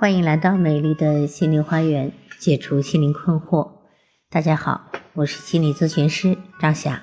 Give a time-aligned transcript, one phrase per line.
[0.00, 3.72] 欢迎来到美丽的心灵花园，解除心灵困惑。
[4.30, 7.02] 大家好，我是心理咨询师张霞，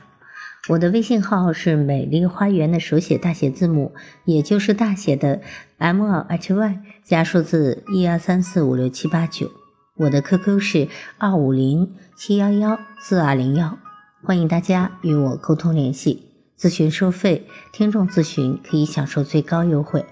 [0.68, 3.94] 我的微信号是美丽花园的手写大写字母，
[4.26, 5.42] 也就是大写的
[5.78, 9.52] M H Y 加数字一二三四五六七八九。
[9.98, 10.88] 我的 QQ 是
[11.20, 13.78] 二五零七幺幺四二零幺，
[14.24, 16.32] 欢迎大家与我沟通联系。
[16.58, 20.04] 咨询收费，听众咨询可以享受最高优惠。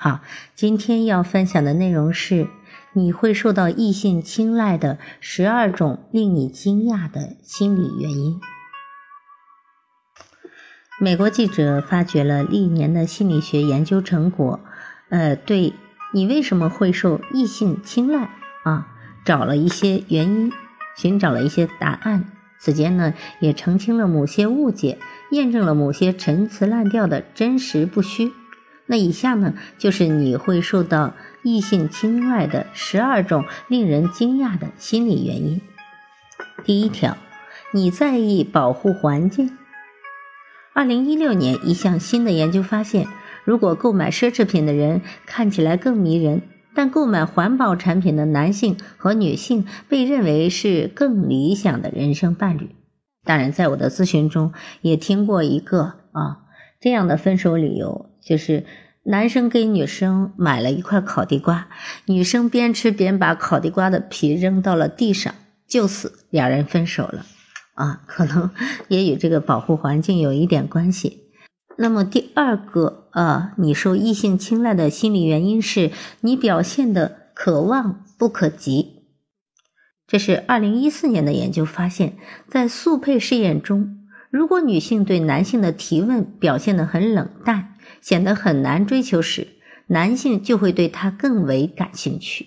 [0.00, 0.20] 好，
[0.54, 2.46] 今天要分享的内容是
[2.92, 8.40] 你会受到异性青睐的十二种令你惊讶的心理原因。
[11.00, 14.60] 美国记者发掘了历年的心理学研究成果，
[15.08, 15.72] 呃，对
[16.14, 18.30] 你为什么会受异性青睐
[18.62, 18.86] 啊，
[19.24, 20.52] 找了一些原因，
[20.96, 22.30] 寻找了一些答案。
[22.60, 24.98] 此间呢，也澄清了某些误解，
[25.32, 28.32] 验证了某些陈词滥调的真实不虚。
[28.88, 35.60] 那以下呢，就是你会受到异性青睐的十二种令人惊讶的心理原因。
[36.64, 37.16] 第一条，
[37.72, 39.56] 你在意保护环境。
[40.72, 43.06] 二零一六年，一项新的研究发现，
[43.44, 46.42] 如果购买奢侈品的人看起来更迷人，
[46.74, 52.70] 但购买环保产品的男性和女性被认为是更理想的人生伴侣。
[53.24, 56.38] 当然，在我的咨询中也听过一个啊
[56.80, 58.06] 这样的分手理由。
[58.22, 58.64] 就是
[59.04, 61.68] 男生给女生买了一块烤地瓜，
[62.06, 65.34] 女生边吃边把烤地瓜的皮扔到了地上，
[65.66, 67.24] 就此两人分手了。
[67.74, 68.50] 啊，可能
[68.88, 71.28] 也与这个保护环境有一点关系。
[71.76, 79.04] 那么第二个啊，你受异性青睐的心理原因是你表现的可望不可及。
[80.08, 82.16] 这是二零一四年的研究发现，
[82.48, 83.98] 在速配试验中，
[84.30, 87.74] 如果女性对男性的提问表现得很冷淡。
[88.00, 89.48] 显得很难追求时，
[89.86, 92.46] 男性就会对她更为感兴趣。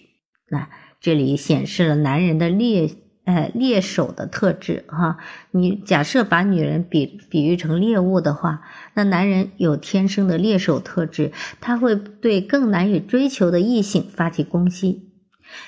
[0.49, 2.89] 那这里显示了男人的猎
[3.23, 5.17] 呃猎手的特质哈。
[5.51, 8.61] 你假设把女人比比喻成猎物的话，
[8.93, 15.11] 那男人有天生的猎手特质，他会对更难以追求的异性发起攻击，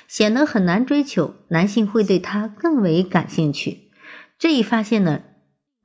[0.06, 3.90] 显得很难追求，男性会对他更为感兴趣。
[4.38, 5.22] 这一发现呢？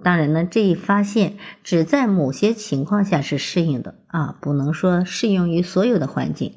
[0.02, 6.54] 当然呢，这一发现只在某些情况下是适应的啊，不能说适用于所有的环境。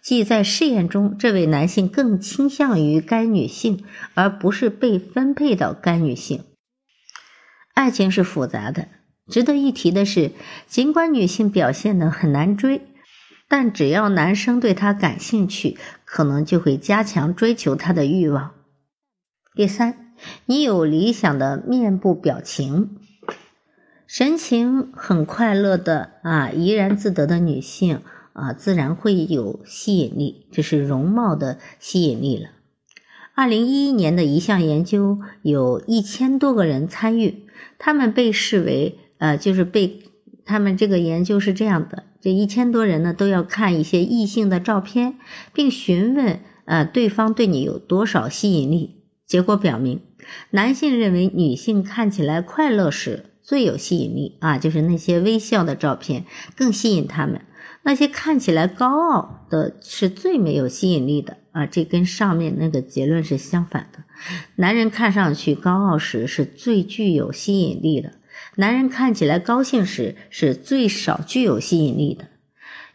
[0.00, 3.84] 即在试验中，这位男性更倾向于该女性，
[4.14, 6.44] 而不是被分配到该女性。
[7.74, 8.88] 爱情是复杂的，
[9.28, 10.32] 值得一提的是，
[10.66, 12.80] 尽管女性表现的很难追，
[13.46, 15.76] 但只要男生对她感兴趣，
[16.06, 18.52] 可能就会加强追求她的欲望。
[19.54, 20.05] 第三。
[20.46, 22.96] 你有理想的面部表情，
[24.06, 28.00] 神情很快乐的啊，怡然自得的女性
[28.32, 32.50] 啊，自然会有吸引力，这是容貌的吸引力了。
[33.34, 37.46] 二零一一年的一项研究，有一千多个人参与，
[37.78, 40.04] 他们被视为呃，就是被
[40.44, 45.18] 他们这个研究是这样的，这一千多人呢都要看一些异性的照片，
[45.52, 49.02] 并询问呃对方对你有多少吸引力。
[49.26, 50.00] 结果表明。
[50.50, 56.24] 男性认为女性看起来快乐时最有吸引力啊，就是那些微笑的照片
[56.56, 57.40] 更吸引他们；
[57.82, 64.00] 那些看起来高傲的是最没有吸引力的啊，这跟上面那个结论是相反的。
[64.56, 68.14] 男人看上去高傲时是最具有吸引力的，
[68.56, 72.28] 男人看起来高兴时是最少具有吸引力的。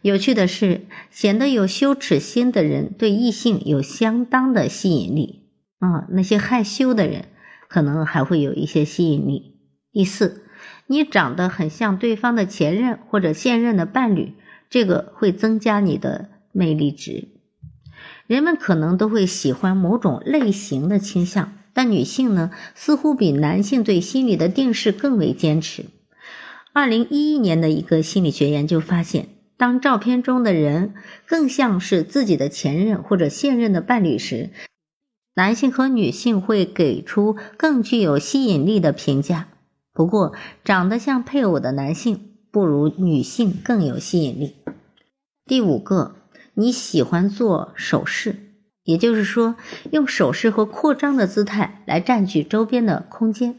[0.02, 0.80] 有趣的是，
[1.12, 5.41] 显得有羞耻心的人对异性有相当的吸引力。
[5.82, 7.24] 啊，那些害羞的人
[7.66, 9.56] 可能还会有一些吸引力。
[9.90, 10.44] 第四，
[10.86, 14.34] 你长得很像对方的前任或者现任的伴侣，
[14.70, 17.30] 这个会增加你的魅力值。
[18.28, 25.86] 人们可能都会喜欢某种类型的倾向，但女性呢，似乎比男性对心理的定势更为坚持。
[26.72, 29.26] 二零一一年的一个心理学研究发现，
[29.56, 30.94] 当照片中的人
[31.26, 34.50] 更像是自己的前任或者现任的伴侣时，
[35.34, 39.48] 男性和女性会给出更具有吸引力的评价。
[39.94, 40.34] 不过，
[40.64, 44.56] 长得像配偶的男性不如女性更有吸引力。
[45.46, 46.14] 第五个，
[46.54, 48.36] 你喜欢做手势，
[48.84, 49.56] 也就是说，
[49.90, 53.56] 用手势和扩张的姿态来占据周边的空间。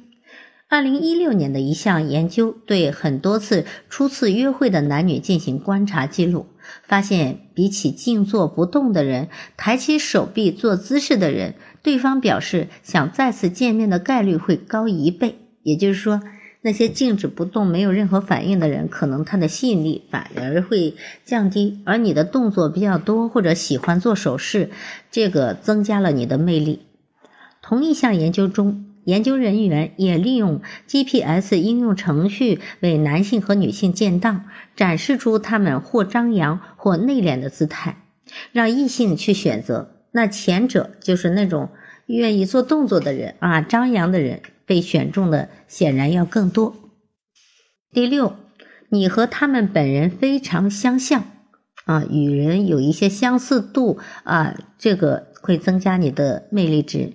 [0.70, 6.48] 二零一六年的一项研究对很多次初次约会的男女进行观察记录，
[6.82, 15.36] 发现比起静坐不动的人，抬起手臂做姿势的人，对方表示想再次见面的概率会高一倍。
[15.64, 16.22] 也就是说，
[16.62, 24.70] 那些静止不动、没有任何反应的人，可能他的吸引力反而会降低；而你的动作比较多，或者喜欢做手势，
[25.12, 26.82] 这个增加了你的魅力。
[27.62, 34.46] 同一项研究中，研究人员也利用 GPS 应用程序为男性和女性建档，
[34.76, 37.98] 展示出他们或张扬或内敛的姿态，
[38.52, 40.06] 让异性去选择。
[40.12, 41.70] 那前者就是那种
[42.06, 44.42] 愿意做动作的人啊，张扬的人。
[44.66, 46.74] 被选中的显然要更多。
[47.92, 48.38] 第六，
[48.88, 51.26] 你和他们本人非常相像
[51.84, 57.12] 啊，与人有一些相似度啊，这个会增加你的魅力值。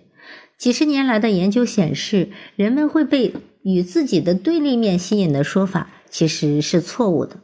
[0.59, 3.33] 几十年来的研究显示，人们会被
[3.63, 7.37] 与自己的对立面吸引的说法其实是错误的。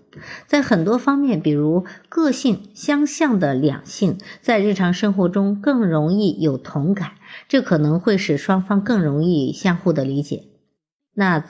[0.46, 7.12] 在很多方面，比如个性相像的两性在日常生活中更容易有同感。
[7.48, 10.44] 这可能会使双方更容易相互的理解。
[11.14, 11.44] 那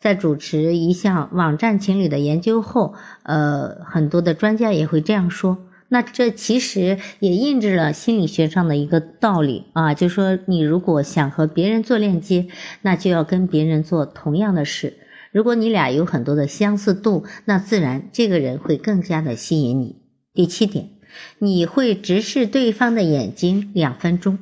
[0.00, 2.94] 在主持一项网站情侣的研究后，
[3.24, 5.58] 呃，很多的专家也会这样说。
[5.88, 12.48] 那这其实也印证了心理学上的一个道理啊，就说你如果想和别人做链接，
[12.82, 14.98] 那就要跟别人做同样的事。
[15.32, 19.96] 如果你俩有很多的相似度，那自然这个人会更加的吸引你。
[20.34, 20.90] 第七点，
[21.38, 24.38] 你会直视对方的眼睛两分钟。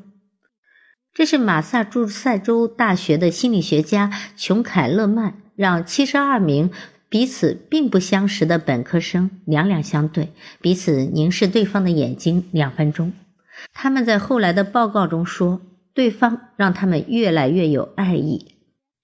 [1.14, 6.70] 这是马萨诸塞州大学的心理学家琼凯勒曼让七十二名
[7.16, 13.14] 彼此并不相识的本科生两两相对，彼此凝视对方的眼睛两分钟。
[13.72, 15.62] 他们在后来的报告中说，
[15.94, 18.48] 对方让他们越来越有爱意。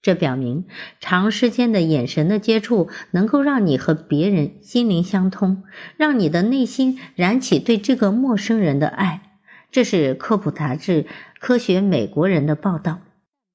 [0.03, 0.65] 这表明
[0.99, 5.63] 长时间的眼神的接触能够让你和别人心灵相通，
[5.97, 9.39] 让你的内心燃起对这个陌生人的爱。
[9.71, 11.07] 这是科普杂志。
[11.39, 12.99] 科学美国人的报道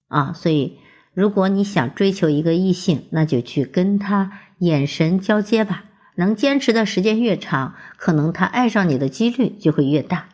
[0.09, 0.79] 啊，所以
[1.15, 5.85] 如果你想追求一个异性，那就去跟他眼神交接吧。
[6.17, 10.31] 能坚持的时间越长，可能他爱上你的几率就会越大。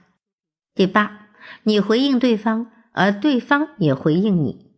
[0.74, 1.28] 第八，
[1.62, 4.70] 你回应对方，而对方也回应你，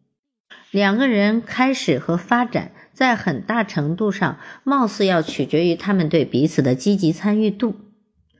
[0.72, 7.76] 两个人开始和发展，在很大程度上，貌似要取决于他们对彼此的积极参与度。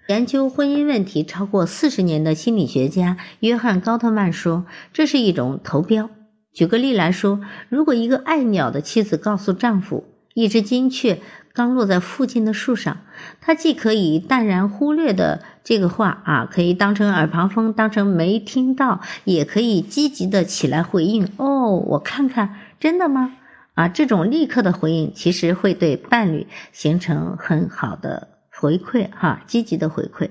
[0.09, 6.11] 研究婚姻问题超过四十年的心理学家约翰·高特曼说：“这是一种投标。”
[6.53, 10.05] 举个例来说，如果一个爱鸟的妻子告诉丈夫，
[10.37, 11.19] 一只金雀
[11.55, 12.99] 刚落在附近的树上，
[13.41, 23.39] 它既可以淡然忽略的这个话啊，可以当成耳旁风，当成没听到，也可以积极的起来回应：“哦，我看看，真的吗？”
[23.73, 28.29] 啊，这种立刻的回应其实会对伴侣形成很好的。
[28.51, 30.29] 回馈哈，积极的回馈，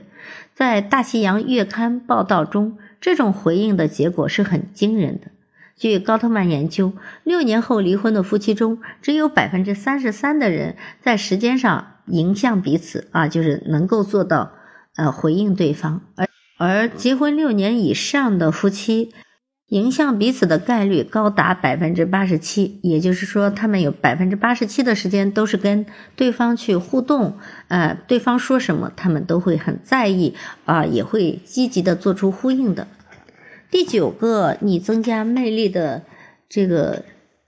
[0.53, 5.31] 在《大西洋月刊》报道中，这种回应的结果是很惊人的。
[5.77, 6.93] 据高特曼研究，
[7.23, 14.53] 六年后离婚的夫妻中，只有百分之三十三的人在时间上迎向彼此啊，就是能够做到
[14.95, 16.27] 呃回应对方，而
[16.57, 19.13] 而结婚六年以上的夫妻。
[19.69, 30.35] 迎向彼此的概率高达百分之八十七，也就是说，他们有百分之八十七的时间都是跟对方去互动，呃，对方说什么，他们都会很在意，
[30.65, 32.87] 啊，也会积极的做出呼应的。
[33.71, 36.03] 第九个，你增加魅力的
[36.47, 37.03] 这个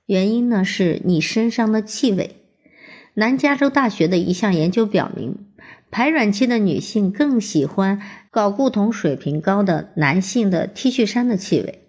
[0.06, 2.36] 原因呢，是你身上的气味。
[3.14, 5.48] 南加州大学的一项研究表明，
[5.90, 11.84] 排卵期的女性更喜欢睾固酮水平高的男性的 T 恤衫的气味。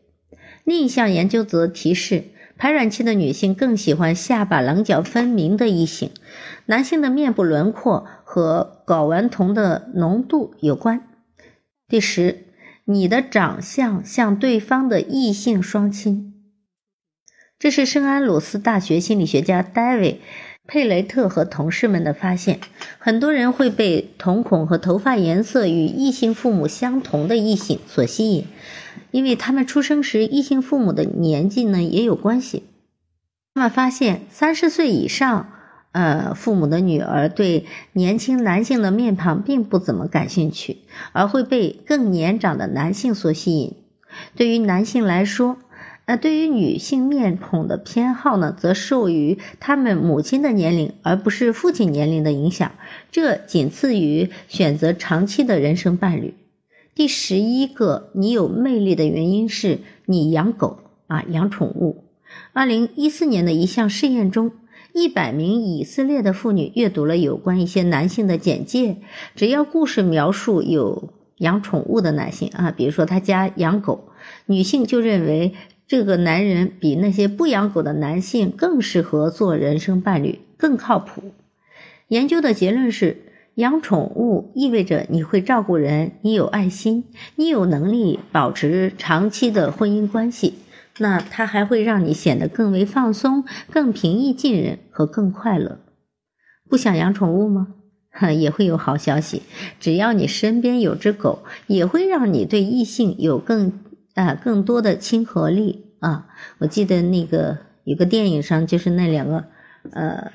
[0.64, 2.25] 另一项研究则提示，
[2.56, 6.11] 排卵期的女性更喜欢下巴棱角分明的异性。
[6.66, 11.02] 男性的面部轮廓和睾丸酮的浓度有关。
[11.88, 12.44] 第十，
[12.90, 16.33] 你的长相像对方的异性双亲。
[17.59, 20.14] 这是圣安鲁斯大学心理学家戴维·
[20.66, 22.61] 佩雷特和同事们的发现。
[22.99, 28.47] 很多人会被瞳孔和头发颜色与异性父母相同的异性所吸引。
[29.11, 32.64] 因为他们出生时异性父母的年纪呢也有关系，
[33.52, 35.52] 他们发现三十岁以上，
[35.92, 40.78] 呃，父母的女儿对年轻男性的面庞并不怎么感兴趣，
[41.12, 43.75] 而会被更年长的男性所吸引。
[44.37, 45.57] 对于男性来说，
[46.04, 52.73] 呃，对于女性面孔的偏好呢，则受于他们母亲的年龄，而不是父亲年龄的影响。
[53.11, 56.35] 这仅次于选择长期的人生伴侣。
[56.95, 62.04] 第十一个，你有魅力的原因是你养狗啊，养宠物。
[62.52, 64.52] 二零一四年的一项试验中，
[65.00, 68.97] 一百名以色列的妇女阅读了有关一些男性的简介，
[69.37, 74.09] 只要故事描述有养宠物的男性啊，比如说他家养狗，
[74.47, 75.55] 女性就认为
[75.87, 81.23] 这个男人比那些不养狗的男性更适合做人生伴侣，更靠谱。
[82.09, 83.19] 研究的结论是，
[83.55, 87.05] 养宠物意味着你会照顾人，你有爱心，
[87.37, 90.55] 你有能力保持长期的婚姻关系。
[90.99, 95.78] 那它还会让你显得更为放松、更平易近人和更快乐。
[96.69, 97.69] 不想养宠物吗？
[98.37, 99.43] 也会有好消息，
[99.78, 103.73] 只要你身边有只狗，也会让你对异性有更
[104.14, 106.26] 啊更多的亲和力啊。
[106.59, 109.45] 我记得那个有个电影上，就是那两个
[109.93, 110.33] 呃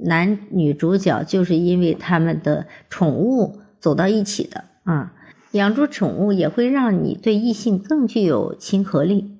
[0.00, 5.14] 男女主角，就是因为他们的宠物走到一起的啊。
[5.52, 9.37] 养猪宠物也会让你对异性更具有亲和力。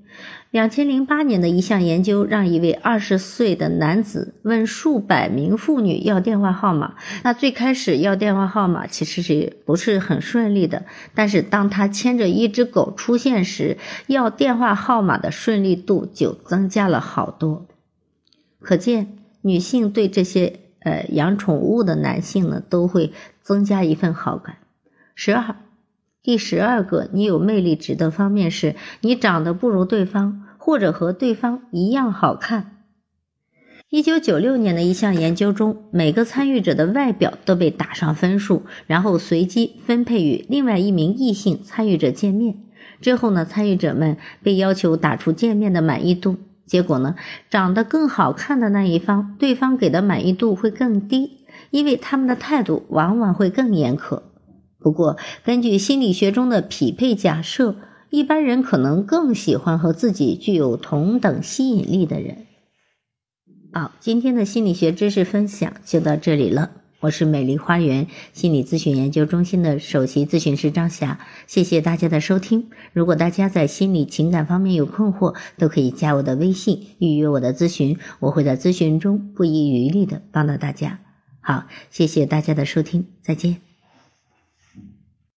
[0.51, 6.95] 两千零八年的一项研究，让一位二十岁的男子问数百名妇女要电话号码。
[7.23, 10.87] 那最开始要电话号码其实是不是很顺利的？
[11.15, 13.77] 但是当他牵着一只狗出现时，
[14.07, 17.67] 要电话号码的顺利度就增加了好多。
[18.61, 23.13] 可见，女性对这些呃养宠物的男性呢，都会
[23.43, 24.57] 增加一份好感。
[25.15, 25.57] 十二。
[26.29, 32.83] 第十二个，你有魅力值的方面是你长得不如对方，或者和对方一样好看。
[33.89, 42.57] 一九九六年的一项研究中，每个参与者的外表都被打上分数，然后随机分配与另外一名异性参与者见面。
[43.01, 46.37] 之后呢，参与者们被要求打出见面的满意度。
[46.67, 47.15] 结果呢，
[47.49, 51.39] 长得更好看的那一方，对方给的满意度会更低，
[51.71, 54.21] 因为他们的态度往往会更严苛。
[54.81, 57.77] 不过，根据心理学中的匹配假设，
[58.11, 62.47] 一般人可能更喜欢和自己具有同等吸引力的人。
[63.73, 66.71] 好，今天的心理学知识分享就到这里了。
[67.01, 72.71] 我是美丽花园心理咨询研究中心的首席咨询师张霞，谢谢大家的收听。
[72.93, 80.99] 如果大家在心理情感方面有困惑，都可以加我的微信预约我的咨询，我会在咨询中不遗余力的帮到大家。
[81.41, 83.68] 好，谢谢大家的收听，再见。